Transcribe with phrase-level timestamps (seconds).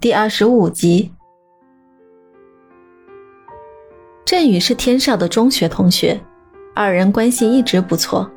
[0.00, 1.12] 第二十五集。
[4.24, 6.18] 振宇是天少的中学同学，
[6.74, 8.30] 二人关系一直不错。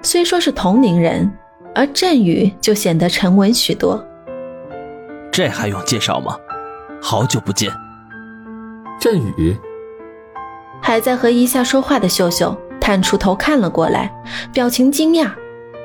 [0.00, 1.30] 虽说是同龄人，
[1.74, 4.02] 而振宇就显得沉稳许多。
[5.30, 6.34] 这还用介绍吗？
[7.02, 7.70] 好久不见，
[8.98, 9.54] 振宇。
[10.80, 14.10] 还在和伊夏说话的秀秀探出头看了过来，
[14.50, 15.30] 表情惊讶。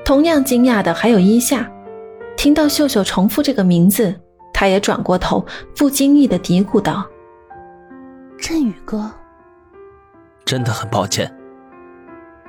[0.06, 1.70] 同样惊讶的还有伊夏，
[2.38, 4.16] 听到秀秀重复这个名字，
[4.60, 5.46] 他也转过头，
[5.78, 7.08] 不经意的嘀咕道
[8.42, 9.12] ：“振宇哥，
[10.46, 11.32] 真的很抱歉。”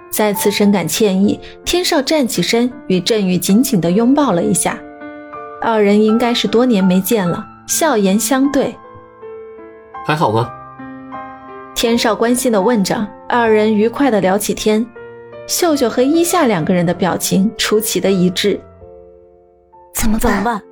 [0.09, 4.79] 再次深感歉意，天少站起身，与振宇紧紧的拥抱了一下。
[5.61, 8.75] 二人应该是多年没见了，笑颜相对。
[10.07, 10.51] 还好吗？
[11.75, 14.87] 天少关心的问着，二人愉快的聊起天。
[15.47, 18.59] 秀秀和伊夏两个人的表情出奇的一致。
[19.95, 20.63] 怎么办？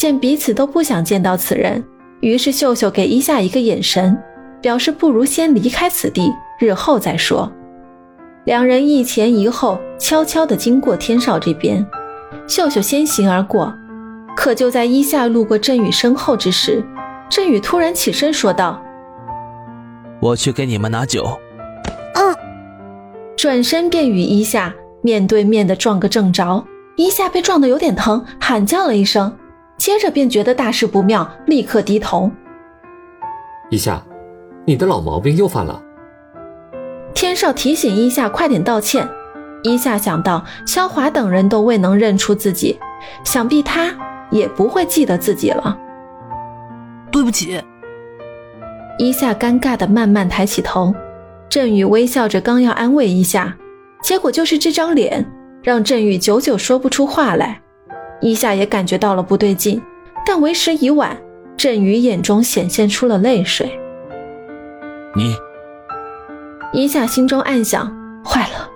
[0.00, 1.84] 见彼此都不想见到此人，
[2.20, 4.16] 于是秀秀给伊夏一个眼神，
[4.62, 7.52] 表示不如先离开此地，日后再说。
[8.46, 11.86] 两人一前一后，悄悄地经过天少这边。
[12.48, 13.70] 秀秀先行而过，
[14.34, 16.82] 可就在伊夏路过振宇身后之时，
[17.28, 18.82] 振宇突然起身说道。
[20.18, 21.38] 我去给你们拿酒。
[22.14, 22.34] 嗯，
[23.36, 26.64] 转身便与伊夏面对面的撞个正着，
[26.96, 29.30] 伊夏被撞得有点疼，喊叫了一声，
[29.80, 32.30] 接着便觉得大事不妙，立刻低头。
[33.70, 33.98] 伊夏，
[34.66, 35.82] 你的老毛病又犯了。
[37.14, 39.08] 天少提醒伊夏快点道歉。
[39.62, 42.78] 伊夏想到肖华等人都未能认出自己，
[43.24, 43.90] 想必他
[44.30, 45.74] 也不会记得自己了。
[47.10, 47.58] 对不起。
[48.98, 50.94] 伊夏尴尬的慢慢抬起头，
[51.48, 53.56] 振宇微笑着，刚要安慰一下，
[54.02, 55.26] 结果就是这张脸
[55.62, 57.62] 让振宇久久说不出话来。
[58.20, 59.80] 伊夏也感觉到了不对劲，
[60.26, 61.16] 但为时已晚，
[61.56, 63.78] 振宇眼中显现出了泪水。
[65.16, 65.34] 你，
[66.72, 67.86] 伊夏心中暗想：
[68.24, 68.68] 坏了，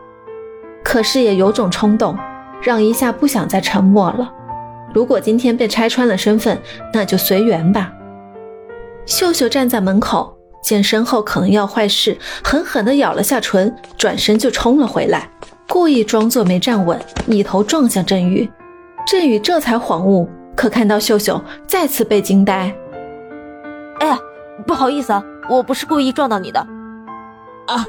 [0.83, 2.17] 可是也有种冲动，
[2.63, 4.33] 让伊夏不想再沉默了。
[4.95, 6.59] 如果今天被拆穿了身份，
[6.93, 7.93] 那就随缘吧。
[9.05, 15.29] 秀秀站在门口，见身后可能要坏事，狠狠地咬了下唇，转身就冲了回来，
[15.69, 18.49] 故意装作没站稳，一头撞向振宇。
[19.07, 22.75] 振宇这才恍悟，可看到秀秀再次被惊呆。
[24.01, 24.19] 哎呀，
[24.67, 26.61] 不好意思啊，我不是故意撞到你的。
[27.67, 27.87] 啊！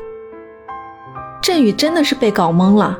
[1.41, 2.97] 振宇真的是被搞懵了，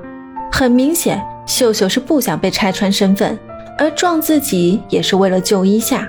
[0.51, 3.37] 很明显，秀秀是不想被拆穿身份，
[3.77, 6.07] 而撞自己也是为了救一下。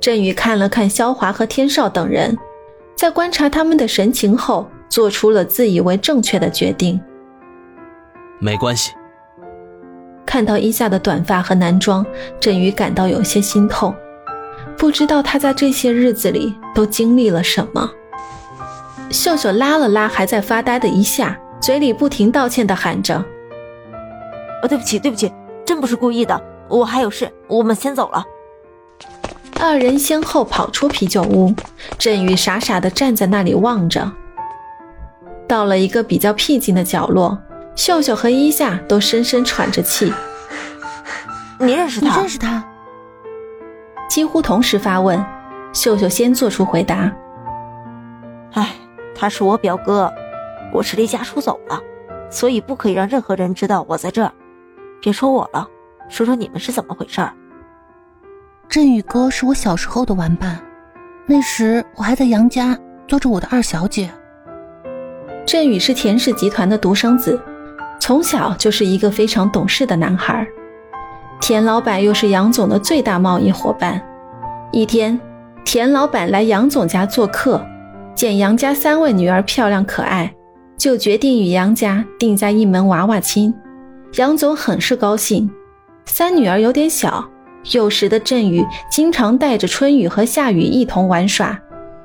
[0.00, 2.36] 振宇看了看萧华和天少等人，
[2.96, 7.00] 在观察他们的神情后，做出了自以为正确的决定。
[8.40, 8.92] 没关系。
[10.28, 12.04] 看到伊夏的短发和男装，
[12.38, 13.94] 振宇感到有些心痛，
[14.76, 17.90] 不知道他在这些日子里都经历了什么。
[19.08, 23.16] 秀秀拉了拉还在发呆的伊夏，嘴里不停道歉的喊着
[24.62, 25.32] ：“哦，对不起，对不起，
[25.64, 28.22] 真不是故意的，我还有事，我们先走了。”
[29.58, 31.54] 二人先后跑出啤酒屋，
[31.96, 34.12] 振宇傻傻的站在那里望着。
[35.48, 37.38] 到了一个比较僻静的角落，
[37.78, 40.12] 秀秀和伊夏都深深喘着气。
[41.60, 42.08] 你认识他？
[42.08, 42.64] 你认识他？
[44.10, 45.24] 几乎同时发问，
[45.72, 47.12] 秀秀先做出回答。
[48.54, 48.74] 哎，
[49.14, 50.12] 他是我表哥，
[50.72, 51.80] 我是离家出走了，
[52.28, 54.32] 所以不可以让任何人知道我在这儿。
[55.00, 55.64] 别说我了，
[56.08, 57.32] 说说你们是怎么回事儿。
[58.68, 60.60] 振宇哥是我小时候的玩伴，
[61.26, 64.10] 那时我还在杨家做着我的二小姐。
[65.46, 67.40] 振宇是田氏集团的独生子，
[67.98, 70.46] 从小就是一个非常懂事的男孩。
[71.40, 74.02] 田老板又是杨总的最大贸易伙伴。
[74.72, 75.18] 一天，
[75.64, 77.64] 田老板来杨总家做客，
[78.14, 80.32] 见杨家三位女儿漂亮可爱，
[80.76, 83.54] 就决定与杨家定下一门娃娃亲。
[84.14, 85.50] 杨总很是高兴，
[86.06, 87.24] 三女儿有点小。
[87.72, 91.58] 幼时的振宇经常带着春雨和夏雨一同玩耍，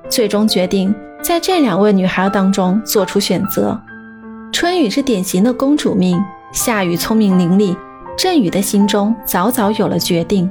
[0.09, 3.79] 最终决定在这两位女孩当中做出选择。
[4.53, 7.75] 春雨是典型的公主命，夏雨聪明伶俐，
[8.15, 10.47] 振宇的心中早早有了决定。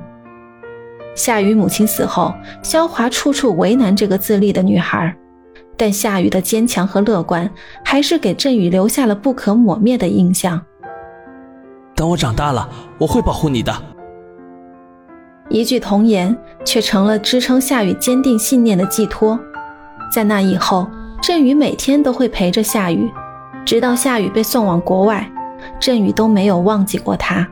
[1.14, 2.34] 夏雨母亲死后，
[2.64, 5.16] 萧华处处为难这个自立的女孩，
[5.76, 7.48] 但夏雨的坚强和乐观
[7.84, 10.60] 还是给振宇留下了不可磨灭的印象。
[11.94, 12.68] 等我长大了，
[12.98, 13.72] 我会保护你的。
[15.48, 19.38] 一句童言，却成了支撑夏雨坚定信念的寄托。
[20.12, 20.88] 在那以后，
[21.22, 23.08] 振宇每天都会陪着夏雨，
[23.64, 25.30] 直到夏雨被送往国外，
[25.78, 27.48] 振宇都没有忘记过他。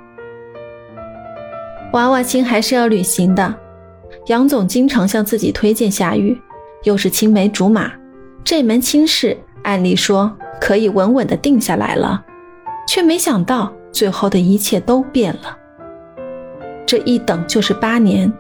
[1.93, 3.55] 娃娃亲还是要履行的，
[4.27, 6.41] 杨总经常向自己推荐夏雨，
[6.85, 7.91] 又是青梅竹马，
[8.45, 10.31] 这门亲事按理说
[10.61, 12.23] 可以稳稳的定下来了，
[12.87, 15.57] 却没想到最后的一切都变了。
[16.87, 18.33] 这一等就是八年，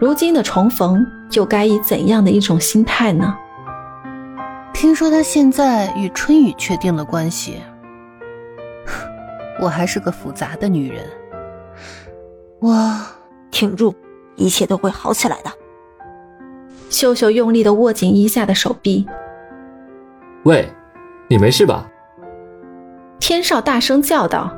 [0.00, 3.34] 如今的重逢又该以怎样的一种心态呢？
[4.74, 7.62] 听说他现在与春雨确定了关系，
[9.58, 11.06] 我还是个复杂的女人，
[12.60, 12.76] 我
[13.50, 13.94] 挺住，
[14.36, 15.50] 一切都会好起来的。
[16.90, 19.06] 秀秀用力的握紧伊夏的手臂。
[20.42, 20.68] 喂，
[21.28, 21.88] 你没事吧？
[23.18, 24.54] 天少大声叫道。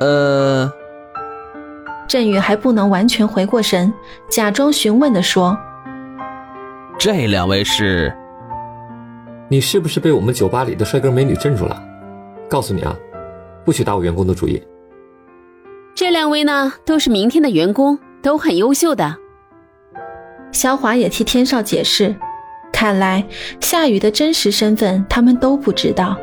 [0.00, 0.70] 呃，
[2.06, 3.90] 振宇还不能完全回过神，
[4.28, 5.56] 假装询问的说
[6.98, 8.14] ：“这两位是？
[9.52, 11.78] 你是不是被我们酒吧里的帅哥美女镇住了？
[12.48, 12.96] 告诉你啊，
[13.66, 14.58] 不许打我员工的主意。
[15.94, 19.14] 这两位呢，都是明天的员工，都很优秀的。”
[20.52, 22.16] 肖华也替天少解释，
[22.72, 23.22] 看来
[23.60, 26.16] 夏雨的真实身份他们都不知道。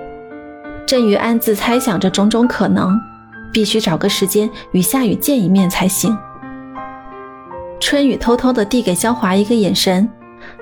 [0.88, 3.00] 振宇暗自猜想着种种可能，
[3.54, 6.18] 必须找个时间与夏雨见一面才行。
[7.80, 10.10] 春雨偷偷地递给肖华一个眼神，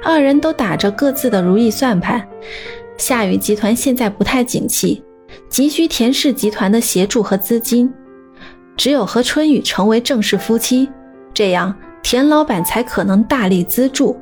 [0.03, 2.25] 二人都打着各自的如意算盘。
[2.97, 5.03] 夏雨集团现在不太景气，
[5.49, 7.93] 急需田氏集团的协助和资金，
[8.75, 10.89] 只有和春雨成为正式夫妻，
[11.33, 11.75] 这样。
[12.03, 14.17] 田老板才可能大力资助，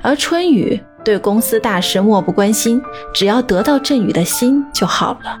[0.00, 2.80] 而春雨对公司大事漠不关心，
[3.12, 5.36] 只要得到振宇的心就好了。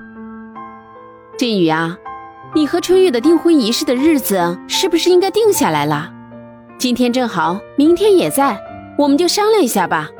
[1.38, 1.96] 振宇啊，
[2.52, 6.10] 你和春雨的订婚仪式的日子是不是应该定下来了？
[6.78, 8.58] 今天正好，明天也在，
[8.96, 10.10] 我们就商量一下吧。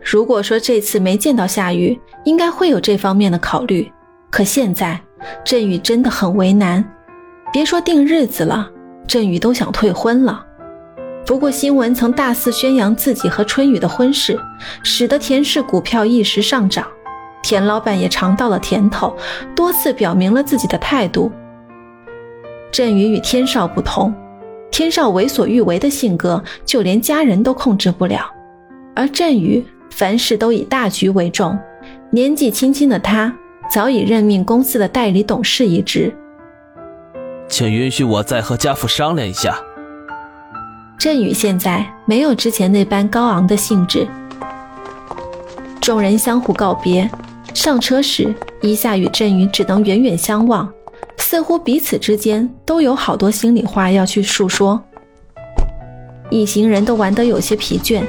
[0.00, 3.92] 如果说这次没见到夏雨，应该会有这方面的考虑，
[4.30, 5.00] 可现在
[5.44, 6.84] 振宇真的很为难，
[7.52, 8.70] 别说定日子了。
[9.06, 10.46] 振宇都想退婚了，
[11.26, 14.38] 不过新闻曾大肆宣扬自己和春雨的婚事，
[14.84, 16.86] 使得田氏股票一时上涨。
[17.42, 19.16] 田老板也尝到了甜头，
[19.56, 21.32] 多次表明了自己的态度。
[22.70, 24.14] 振宇与天少不同，
[24.70, 28.30] 天少为所欲为的性格，就连家人都控制不了，
[28.94, 31.58] 而振宇凡事都以大局为重。
[32.10, 33.32] 年纪轻轻的他，
[33.72, 36.12] 早已任命公司的代理董事一职。
[37.48, 39.58] 请允许我再和家父商量一下。
[40.98, 44.06] 振宇现在没有之前那般高昂的兴致。
[45.80, 47.10] 众人相互告别，
[47.54, 50.70] 上车时，一夏与振宇只能远远相望，
[51.30, 54.82] 似乎彼此之间都有好多心里话要去诉说。
[56.28, 58.02] 一行人都玩得有些疲倦，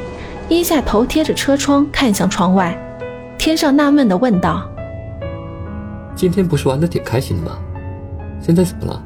[0.49, 2.75] 一夏头贴着车窗看向窗外，
[3.37, 4.67] 天上纳闷地问道
[6.17, 7.59] ：“今天不是玩得挺开心的吗？
[8.41, 9.03] 现在怎么了？”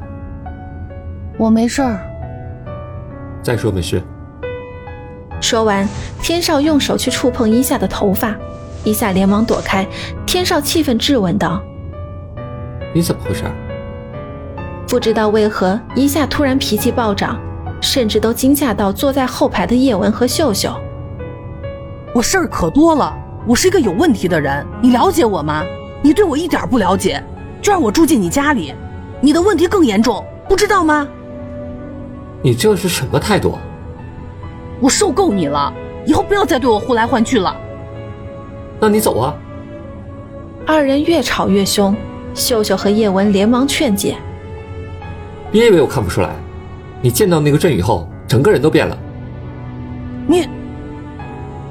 [1.37, 1.99] 我没事儿。
[3.43, 4.01] 再说没事。
[5.41, 5.85] 说完，
[6.21, 8.33] 天少用手去触碰伊夏的头发，
[8.85, 9.85] 伊夏连忙躲开。
[10.25, 11.61] 天少气愤质问道
[12.95, 13.43] ：“你怎么回事？”
[14.95, 17.37] 不知道为何，一下突然脾气暴涨，
[17.81, 20.73] 甚至都惊吓到坐在后排的叶文和秀秀。
[22.13, 23.13] 我事儿可多了，
[23.45, 25.65] 我是一个有问题的人，你了解我吗？
[26.01, 27.21] 你对我一点不了解，
[27.61, 28.73] 就让我住进你家里，
[29.19, 31.05] 你的问题更严重，不知道吗？
[32.41, 33.57] 你这是什么态度？
[34.79, 35.73] 我受够你了，
[36.05, 37.53] 以后不要再对我呼来唤去了。
[38.79, 39.35] 那你走啊！
[40.65, 41.93] 二人越吵越凶，
[42.33, 44.15] 秀秀和叶文连忙劝解。
[45.55, 46.35] 你以为我看不出来，
[47.01, 48.97] 你见到那个振宇后，整个人都变了。
[50.27, 50.49] 你，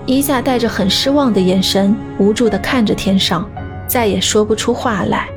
[0.07, 3.47] 一夏带着很失望的眼神，无助的看着天上，
[3.87, 5.29] 再也说不出话来。